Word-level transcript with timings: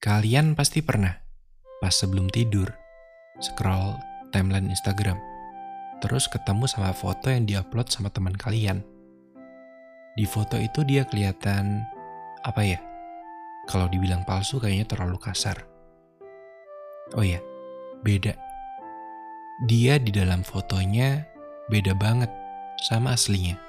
Kalian 0.00 0.56
pasti 0.56 0.80
pernah, 0.80 1.12
pas 1.76 1.92
sebelum 1.92 2.32
tidur, 2.32 2.72
scroll 3.36 4.00
timeline 4.32 4.72
Instagram, 4.72 5.20
terus 6.00 6.24
ketemu 6.24 6.64
sama 6.64 6.96
foto 6.96 7.28
yang 7.28 7.44
diupload 7.44 7.92
sama 7.92 8.08
teman 8.08 8.32
kalian. 8.32 8.80
Di 10.16 10.24
foto 10.24 10.56
itu 10.56 10.88
dia 10.88 11.04
kelihatan, 11.04 11.84
apa 12.48 12.64
ya, 12.64 12.80
kalau 13.68 13.92
dibilang 13.92 14.24
palsu 14.24 14.56
kayaknya 14.56 14.88
terlalu 14.88 15.20
kasar. 15.20 15.68
Oh 17.12 17.20
iya, 17.20 17.44
beda. 18.00 18.32
Dia 19.68 20.00
di 20.00 20.16
dalam 20.16 20.40
fotonya 20.40 21.28
beda 21.68 21.92
banget 21.92 22.32
sama 22.88 23.12
aslinya. 23.12 23.60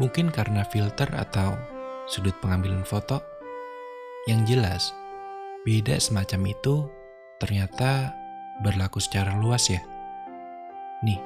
Mungkin 0.00 0.32
karena 0.32 0.64
filter 0.64 1.12
atau 1.12 1.60
sudut 2.08 2.32
pengambilan 2.40 2.88
foto. 2.88 3.20
Yang 4.28 4.40
jelas, 4.52 4.84
beda 5.64 6.00
semacam 6.00 6.56
itu 6.56 6.88
ternyata 7.36 8.16
berlaku 8.64 9.00
secara 9.00 9.36
luas 9.36 9.68
ya. 9.68 9.80
Nih, 11.04 11.20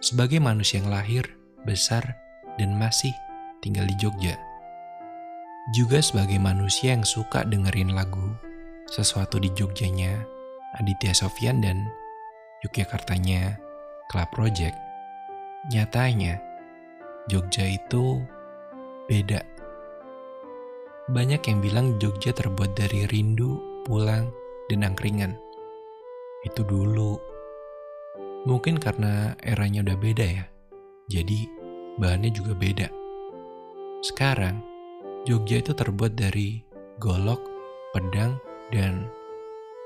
sebagai 0.00 0.40
manusia 0.40 0.80
yang 0.80 0.92
lahir, 0.92 1.24
besar, 1.64 2.16
dan 2.56 2.76
masih 2.76 3.12
tinggal 3.60 3.84
di 3.84 3.96
Jogja. 3.96 4.36
Juga 5.76 6.00
sebagai 6.00 6.40
manusia 6.40 6.96
yang 6.96 7.04
suka 7.04 7.44
dengerin 7.44 7.92
lagu 7.92 8.32
sesuatu 8.88 9.36
di 9.36 9.52
Jogjanya 9.52 10.16
Aditya 10.80 11.12
Sofyan 11.12 11.60
dan 11.60 11.84
Yogyakartanya 12.64 13.60
Club 14.08 14.28
Project. 14.32 14.76
Nyatanya, 15.68 16.40
Jogja 17.28 17.68
itu 17.68 18.24
beda 19.12 19.44
banyak 21.08 21.40
yang 21.48 21.58
bilang 21.64 21.86
Jogja 21.96 22.36
terbuat 22.36 22.76
dari 22.76 23.08
rindu, 23.08 23.56
pulang, 23.88 24.28
dan 24.68 24.84
angkringan. 24.84 25.32
Itu 26.44 26.62
dulu. 26.68 27.16
Mungkin 28.44 28.76
karena 28.76 29.32
eranya 29.40 29.82
udah 29.82 29.96
beda 29.96 30.26
ya. 30.28 30.44
Jadi 31.08 31.48
bahannya 31.96 32.30
juga 32.30 32.52
beda. 32.52 32.88
Sekarang, 34.04 34.60
Jogja 35.24 35.64
itu 35.64 35.72
terbuat 35.72 36.14
dari 36.14 36.60
golok, 37.00 37.40
pedang, 37.96 38.36
dan 38.68 39.08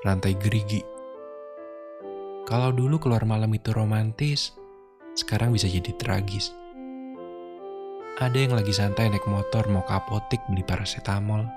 rantai 0.03 0.35
gerigi. 0.37 0.83
Kalau 2.43 2.75
dulu 2.75 2.99
keluar 2.99 3.23
malam 3.23 3.55
itu 3.55 3.71
romantis, 3.71 4.53
sekarang 5.15 5.55
bisa 5.55 5.71
jadi 5.71 5.95
tragis. 5.95 6.51
Ada 8.21 8.45
yang 8.45 8.53
lagi 8.53 8.77
santai 8.77 9.09
naik 9.09 9.25
motor 9.25 9.73
mau 9.73 9.81
ke 9.89 9.97
apotik 9.97 10.45
beli 10.53 10.61
paracetamol. 10.61 11.49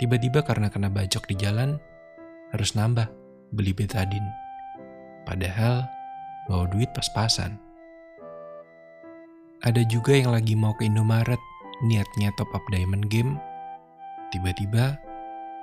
Tiba-tiba 0.00 0.40
karena 0.40 0.72
kena 0.72 0.88
bajok 0.88 1.28
di 1.28 1.36
jalan, 1.36 1.76
harus 2.48 2.72
nambah 2.72 3.12
beli 3.52 3.76
betadine. 3.76 4.32
Padahal 5.28 5.84
bawa 6.48 6.64
duit 6.72 6.88
pas-pasan. 6.96 7.60
Ada 9.60 9.84
juga 9.84 10.16
yang 10.16 10.32
lagi 10.32 10.56
mau 10.56 10.72
ke 10.72 10.88
Indomaret, 10.88 11.40
niatnya 11.84 12.32
top 12.40 12.48
up 12.56 12.64
diamond 12.72 13.12
game, 13.12 13.36
tiba-tiba 14.32 14.96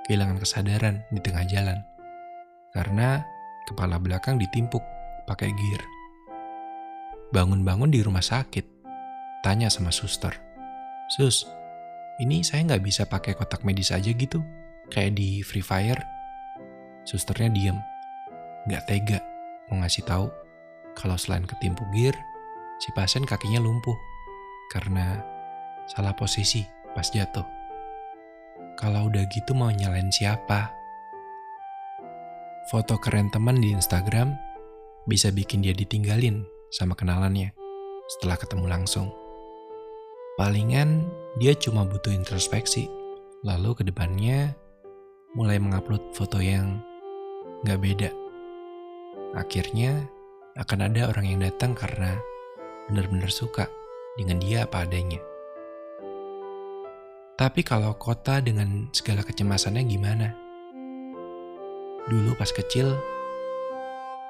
kehilangan 0.06 0.38
kesadaran 0.38 1.02
di 1.10 1.18
tengah 1.18 1.42
jalan. 1.50 1.82
Karena 2.70 3.18
kepala 3.66 3.98
belakang 3.98 4.38
ditimpuk 4.38 4.82
pakai 5.26 5.50
gear. 5.50 5.82
Bangun-bangun 7.34 7.90
di 7.90 7.98
rumah 7.98 8.22
sakit, 8.22 8.81
tanya 9.42 9.68
sama 9.68 9.90
suster. 9.90 10.32
Sus, 11.10 11.44
ini 12.22 12.46
saya 12.46 12.64
nggak 12.64 12.82
bisa 12.86 13.02
pakai 13.04 13.34
kotak 13.34 13.66
medis 13.66 13.90
aja 13.90 14.08
gitu? 14.08 14.40
Kayak 14.88 15.18
di 15.18 15.42
Free 15.42 15.64
Fire? 15.64 16.00
Susternya 17.02 17.50
diem. 17.50 17.78
Nggak 18.70 18.86
tega 18.86 19.18
mau 19.68 19.82
ngasih 19.82 20.06
tahu 20.06 20.30
kalau 20.94 21.16
selain 21.18 21.42
ketimpu 21.48 21.82
gear, 21.90 22.14
si 22.78 22.94
pasien 22.94 23.24
kakinya 23.24 23.58
lumpuh 23.58 23.96
karena 24.70 25.18
salah 25.90 26.14
posisi 26.14 26.62
pas 26.94 27.08
jatuh. 27.08 27.44
Kalau 28.78 29.08
udah 29.08 29.24
gitu 29.32 29.52
mau 29.52 29.72
nyalain 29.72 30.12
siapa? 30.12 30.72
Foto 32.70 32.96
keren 33.02 33.28
teman 33.32 33.58
di 33.58 33.74
Instagram 33.74 34.38
bisa 35.10 35.34
bikin 35.34 35.66
dia 35.66 35.74
ditinggalin 35.74 36.46
sama 36.70 36.94
kenalannya 36.94 37.50
setelah 38.06 38.38
ketemu 38.38 38.66
langsung. 38.70 39.21
Palingan 40.32 41.12
dia 41.36 41.52
cuma 41.52 41.84
butuh 41.84 42.08
introspeksi, 42.08 42.88
lalu 43.44 43.76
ke 43.76 43.84
depannya 43.84 44.56
mulai 45.36 45.60
mengupload 45.60 46.00
foto 46.16 46.40
yang 46.40 46.80
gak 47.68 47.76
beda. 47.84 48.08
Akhirnya 49.36 50.08
akan 50.56 50.88
ada 50.88 51.12
orang 51.12 51.28
yang 51.28 51.40
datang 51.44 51.76
karena 51.76 52.16
benar-benar 52.88 53.28
suka 53.28 53.68
dengan 54.16 54.40
dia 54.40 54.64
apa 54.64 54.88
adanya. 54.88 55.20
Tapi 57.36 57.60
kalau 57.60 57.92
kota 58.00 58.40
dengan 58.40 58.88
segala 58.96 59.20
kecemasannya 59.28 59.84
gimana? 59.84 60.32
Dulu 62.08 62.32
pas 62.40 62.48
kecil, 62.48 62.96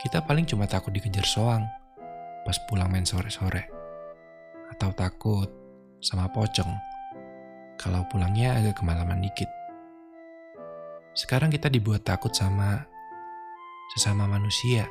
kita 0.02 0.18
paling 0.26 0.50
cuma 0.50 0.66
takut 0.66 0.90
dikejar 0.90 1.22
soang 1.22 1.62
pas 2.42 2.58
pulang 2.66 2.90
main 2.90 3.06
sore-sore. 3.06 3.70
Atau 4.74 4.90
takut 4.98 5.61
sama 6.02 6.26
pocong 6.34 6.74
kalau 7.78 8.02
pulangnya 8.10 8.58
agak 8.58 8.82
kemalaman 8.82 9.22
dikit. 9.22 9.46
Sekarang 11.14 11.54
kita 11.54 11.70
dibuat 11.70 12.02
takut 12.02 12.34
sama 12.34 12.82
sesama 13.94 14.26
manusia 14.26 14.90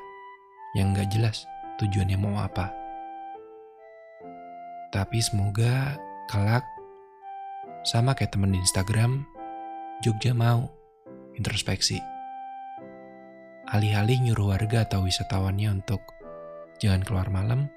yang 0.71 0.95
gak 0.95 1.11
jelas 1.11 1.43
tujuannya 1.83 2.15
mau 2.15 2.39
apa. 2.39 2.71
Tapi 4.91 5.19
semoga 5.19 5.99
kelak 6.31 6.63
sama 7.83 8.15
kayak 8.15 8.31
temen 8.31 8.55
di 8.55 8.59
Instagram, 8.63 9.27
Jogja 9.99 10.31
mau 10.31 10.71
introspeksi. 11.35 11.99
Alih-alih 13.71 14.19
nyuruh 14.19 14.51
warga 14.51 14.83
atau 14.83 15.07
wisatawannya 15.07 15.79
untuk 15.79 16.03
jangan 16.83 17.07
keluar 17.07 17.31
malam, 17.31 17.71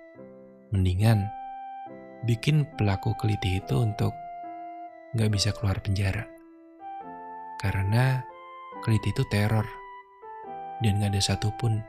mendingan 0.74 1.30
bikin 2.24 2.64
pelaku 2.80 3.12
keliti 3.20 3.60
itu 3.60 3.84
untuk 3.84 4.16
nggak 5.12 5.30
bisa 5.30 5.52
keluar 5.52 5.78
penjara. 5.84 6.24
Karena 7.60 8.24
keliti 8.80 9.12
itu 9.12 9.24
teror, 9.28 9.64
dan 10.80 11.00
nggak 11.00 11.16
ada 11.16 11.22
satupun 11.22 11.80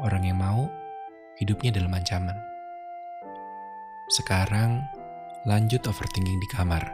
orang 0.00 0.24
yang 0.28 0.38
mau 0.38 0.68
hidupnya 1.40 1.74
dalam 1.74 1.92
ancaman. 1.92 2.36
Sekarang 4.08 4.84
lanjut 5.44 5.84
overthinking 5.84 6.40
di 6.40 6.48
kamar. 6.48 6.84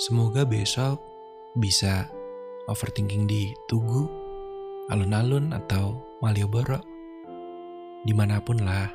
Semoga 0.00 0.48
besok 0.48 0.98
bisa 1.58 2.08
overthinking 2.66 3.28
di 3.28 3.52
Tugu, 3.68 4.08
alun-alun 4.90 5.54
atau 5.54 6.02
Malioboro. 6.22 6.80
Di 8.02 8.16
mana 8.16 8.40
pun 8.40 8.64
lah, 8.64 8.88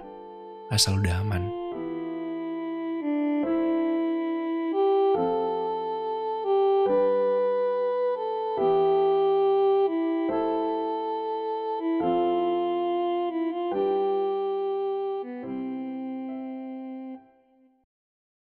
asal 0.74 0.98
udah 0.98 1.22
aman. 1.22 1.65